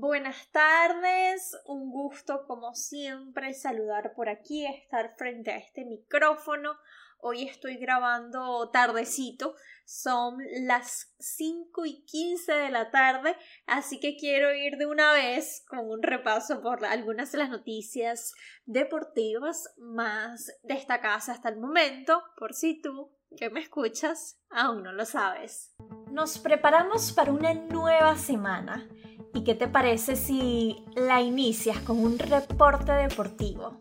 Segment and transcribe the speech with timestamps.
[0.00, 6.72] Buenas tardes, un gusto como siempre saludar por aquí, estar frente a este micrófono.
[7.18, 9.54] Hoy estoy grabando tardecito,
[9.84, 13.36] son las 5 y 15 de la tarde,
[13.66, 18.32] así que quiero ir de una vez con un repaso por algunas de las noticias
[18.64, 25.04] deportivas más destacadas hasta el momento, por si tú que me escuchas aún no lo
[25.04, 25.74] sabes.
[26.10, 28.88] Nos preparamos para una nueva semana
[29.32, 33.80] ¿Y qué te parece si la inicias con un reporte deportivo?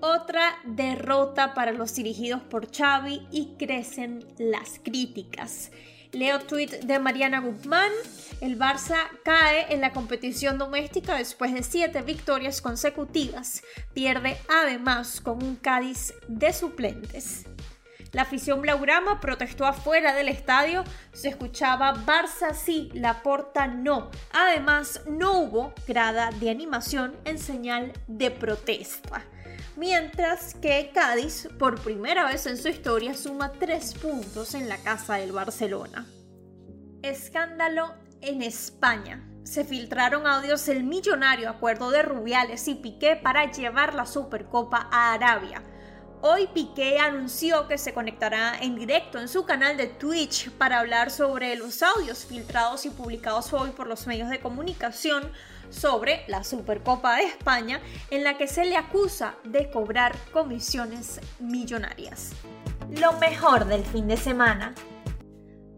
[0.00, 5.70] Otra derrota para los dirigidos por Xavi y crecen las críticas.
[6.12, 7.90] Leo tweet de Mariana Guzmán.
[8.40, 13.62] El Barça cae en la competición doméstica después de siete victorias consecutivas.
[13.94, 17.46] Pierde además con un Cádiz de suplentes.
[18.14, 24.12] La afición blaugrama protestó afuera del estadio, se escuchaba Barça sí, la porta no.
[24.32, 29.24] Además, no hubo grada de animación en señal de protesta.
[29.76, 35.16] Mientras que Cádiz, por primera vez en su historia, suma tres puntos en la casa
[35.16, 36.06] del Barcelona.
[37.02, 39.28] Escándalo en España.
[39.42, 45.12] Se filtraron audios del millonario acuerdo de Rubiales y Piqué para llevar la Supercopa a
[45.12, 45.62] Arabia.
[46.26, 51.10] Hoy Piqué anunció que se conectará en directo en su canal de Twitch para hablar
[51.10, 55.30] sobre los audios filtrados y publicados hoy por los medios de comunicación
[55.68, 57.78] sobre la Supercopa de España
[58.10, 62.30] en la que se le acusa de cobrar comisiones millonarias.
[62.88, 64.74] Lo mejor del fin de semana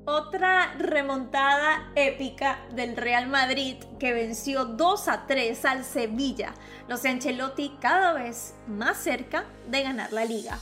[0.07, 6.55] otra remontada épica del Real Madrid que venció 2 a 3 al Sevilla.
[6.89, 10.59] Los Ancelotti cada vez más cerca de ganar la liga.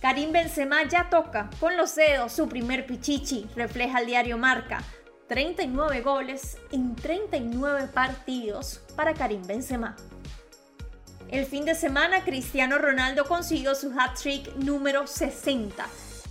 [0.00, 4.82] Karim Benzema ya toca con los dedos su primer pichichi, refleja el diario Marca.
[5.28, 9.96] 39 goles en 39 partidos para Karim Benzema.
[11.28, 15.84] El fin de semana Cristiano Ronaldo consiguió su hat-trick número 60.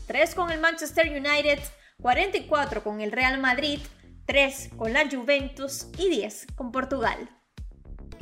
[0.08, 1.60] 3 con el Manchester United,
[2.06, 3.80] 44 con el Real Madrid,
[4.28, 7.30] 3 con la Juventus y 10 con Portugal.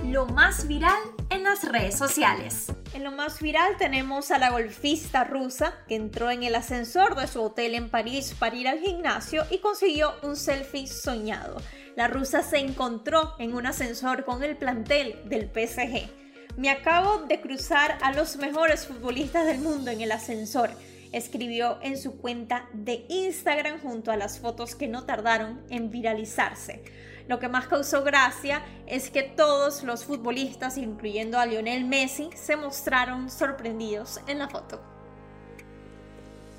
[0.06, 2.72] Lo más viral en las redes sociales.
[2.94, 7.28] En lo más viral tenemos a la golfista rusa que entró en el ascensor de
[7.28, 11.58] su hotel en París para ir al gimnasio y consiguió un selfie soñado.
[11.98, 16.10] La rusa se encontró en un ascensor con el plantel del PSG.
[16.56, 20.70] Me acabo de cruzar a los mejores futbolistas del mundo en el ascensor
[21.14, 26.84] escribió en su cuenta de Instagram junto a las fotos que no tardaron en viralizarse.
[27.28, 32.58] Lo que más causó gracia es que todos los futbolistas, incluyendo a Lionel Messi, se
[32.58, 34.82] mostraron sorprendidos en la foto.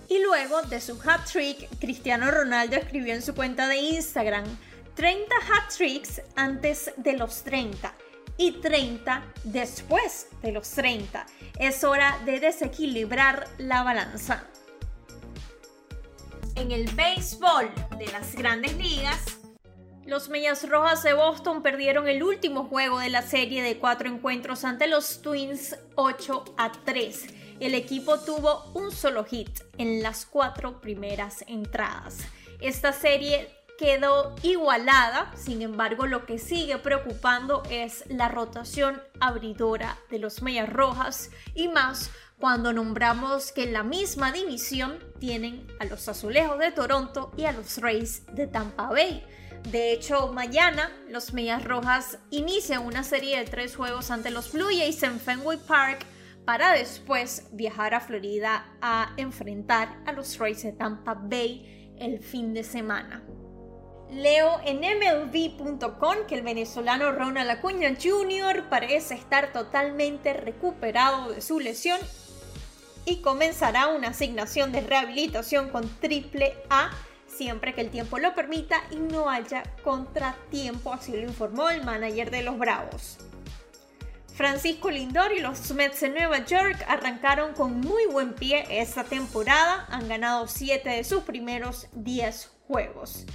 [0.09, 4.45] Y luego de su hat trick, Cristiano Ronaldo escribió en su cuenta de Instagram
[4.95, 7.93] 30 hat tricks antes de los 30
[8.37, 11.27] y 30 después de los 30.
[11.59, 14.45] Es hora de desequilibrar la balanza.
[16.57, 19.39] En el béisbol de las grandes ligas,
[20.07, 24.65] los Medias Rojas de Boston perdieron el último juego de la serie de cuatro encuentros
[24.65, 27.27] ante los Twins 8 a 3.
[27.61, 32.19] El equipo tuvo un solo hit en las cuatro primeras entradas.
[32.61, 33.49] Esta serie
[33.79, 40.73] quedó igualada, sin embargo lo que sigue preocupando es la rotación abridora de los Medias
[40.73, 46.73] Rojas y más cuando nombramos que en la misma división tienen a los Azulejos de
[46.73, 49.25] Toronto y a los Rays de Tampa Bay.
[49.71, 54.69] De hecho, mañana los Medias Rojas inician una serie de tres juegos ante los Blue
[54.69, 56.05] Jays en Fenway Park
[56.45, 62.53] para después viajar a Florida a enfrentar a los Rays de Tampa Bay el fin
[62.53, 63.23] de semana.
[64.11, 68.69] Leo en MLB.com que el venezolano Ronald Acuña Jr.
[68.69, 72.01] parece estar totalmente recuperado de su lesión
[73.07, 76.91] y comenzará una asignación de rehabilitación con triple A
[77.35, 82.31] siempre que el tiempo lo permita y no haya contratiempo, así lo informó el manager
[82.31, 83.19] de los Bravos.
[84.35, 89.87] Francisco Lindor y los Mets de Nueva York arrancaron con muy buen pie esta temporada,
[89.91, 93.27] han ganado 7 de sus primeros 10 juegos.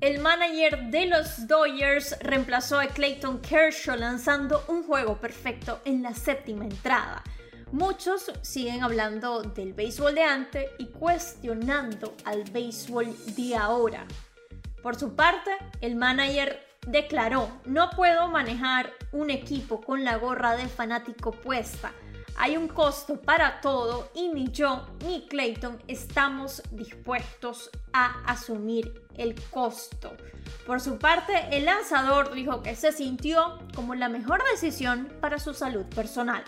[0.00, 6.14] El manager de los Dodgers reemplazó a Clayton Kershaw lanzando un juego perfecto en la
[6.14, 7.22] séptima entrada.
[7.72, 14.06] Muchos siguen hablando del béisbol de antes y cuestionando al béisbol de ahora.
[14.82, 15.50] Por su parte,
[15.80, 21.92] el manager declaró, no puedo manejar un equipo con la gorra de fanático puesta.
[22.36, 29.40] Hay un costo para todo y ni yo ni Clayton estamos dispuestos a asumir el
[29.50, 30.12] costo.
[30.66, 35.54] Por su parte, el lanzador dijo que se sintió como la mejor decisión para su
[35.54, 36.42] salud personal.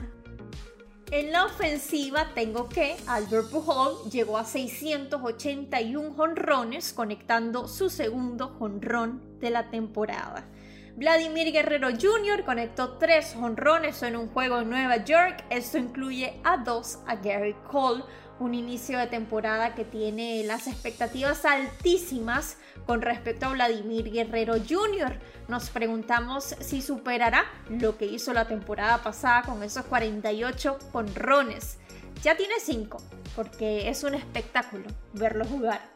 [1.12, 9.38] En la ofensiva tengo que Albert Pujol llegó a 681 jonrones conectando su segundo jonrón
[9.38, 10.48] de la temporada.
[10.96, 12.42] Vladimir Guerrero Jr.
[12.42, 15.44] conectó tres jonrones en un juego en Nueva York.
[15.50, 18.02] Esto incluye a dos a Gary Cole,
[18.38, 22.56] un inicio de temporada que tiene las expectativas altísimas
[22.86, 25.18] con respecto a Vladimir Guerrero Jr.
[25.48, 31.76] Nos preguntamos si superará lo que hizo la temporada pasada con esos 48 jonrones.
[32.22, 32.96] Ya tiene 5,
[33.34, 35.95] porque es un espectáculo verlo jugar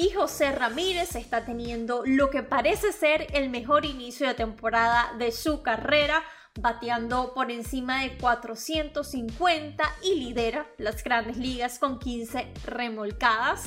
[0.00, 5.30] y José Ramírez está teniendo lo que parece ser el mejor inicio de temporada de
[5.30, 6.22] su carrera,
[6.58, 13.64] bateando por encima de 450 y lidera las grandes ligas con 15 remolcadas.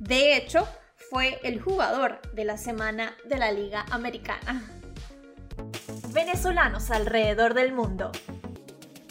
[0.00, 0.66] De hecho,
[1.08, 4.68] fue el jugador de la semana de la Liga Americana.
[6.12, 8.10] Venezolanos alrededor del mundo.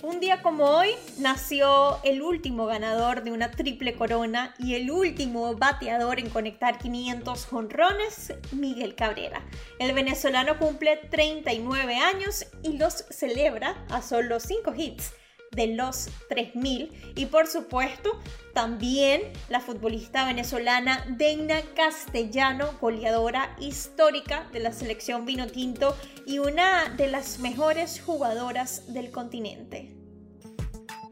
[0.05, 5.55] Un día como hoy nació el último ganador de una triple corona y el último
[5.55, 9.43] bateador en conectar 500 jonrones, Miguel Cabrera.
[9.79, 15.11] El venezolano cumple 39 años y los celebra a solo 5 hits
[15.55, 18.11] de los 3000 y por supuesto
[18.53, 25.97] también la futbolista venezolana Deina Castellano, goleadora histórica de la selección vino tinto
[26.27, 29.94] y una de las mejores jugadoras del continente.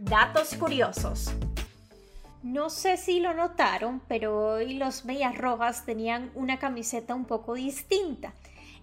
[0.09, 1.33] Datos curiosos.
[2.43, 7.53] No sé si lo notaron, pero hoy los Medias Rojas tenían una camiseta un poco
[7.53, 8.33] distinta.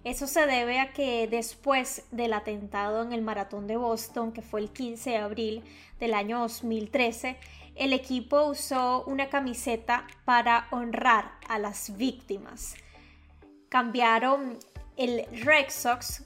[0.03, 4.61] Eso se debe a que después del atentado en el maratón de Boston, que fue
[4.61, 5.63] el 15 de abril
[5.99, 7.37] del año 2013,
[7.75, 12.73] el equipo usó una camiseta para honrar a las víctimas.
[13.69, 14.57] Cambiaron
[14.97, 16.23] el Red Sox,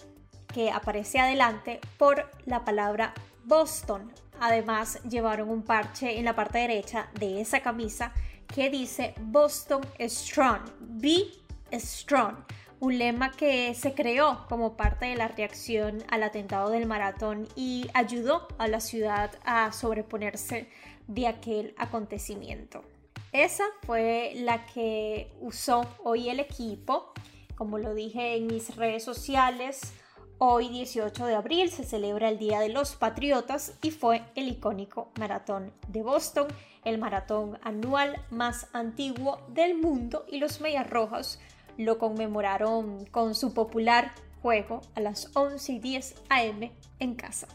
[0.54, 3.14] que aparece adelante, por la palabra
[3.44, 4.14] Boston.
[4.40, 8.14] Además, llevaron un parche en la parte derecha de esa camisa
[8.48, 10.62] que dice Boston Strong.
[10.80, 11.28] Be
[11.74, 12.36] Strong
[12.80, 17.88] un lema que se creó como parte de la reacción al atentado del maratón y
[17.94, 20.68] ayudó a la ciudad a sobreponerse
[21.08, 22.84] de aquel acontecimiento.
[23.32, 27.12] Esa fue la que usó hoy el equipo,
[27.56, 29.94] como lo dije en mis redes sociales.
[30.38, 35.10] Hoy 18 de abril se celebra el Día de los Patriotas y fue el icónico
[35.18, 36.48] maratón de Boston,
[36.84, 41.40] el maratón anual más antiguo del mundo y los Medias Rojas
[41.78, 44.12] lo conmemoraron con su popular
[44.42, 47.48] juego a las 11 y 10 am en casa.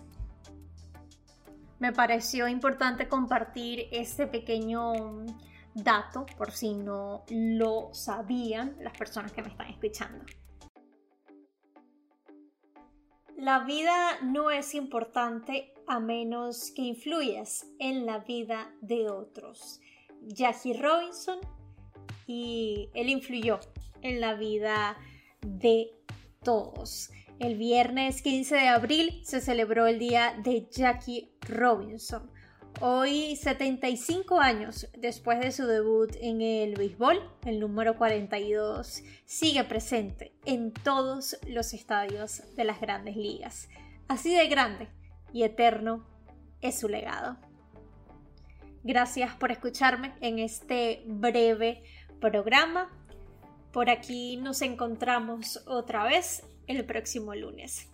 [1.80, 5.26] Me pareció importante compartir este pequeño
[5.74, 10.24] dato por si no lo sabían las personas que me están escuchando.
[13.40, 19.80] La vida no es importante a menos que influyas en la vida de otros.
[20.20, 21.38] Jackie Robinson
[22.26, 23.58] y él influyó
[24.02, 24.98] en la vida
[25.40, 25.90] de
[26.44, 27.08] todos.
[27.38, 32.30] El viernes 15 de abril se celebró el día de Jackie Robinson.
[32.78, 40.32] Hoy, 75 años después de su debut en el béisbol, el número 42 sigue presente
[40.46, 43.68] en todos los estadios de las grandes ligas.
[44.08, 44.88] Así de grande
[45.32, 46.06] y eterno
[46.62, 47.36] es su legado.
[48.82, 51.82] Gracias por escucharme en este breve
[52.18, 52.90] programa.
[53.72, 57.89] Por aquí nos encontramos otra vez el próximo lunes.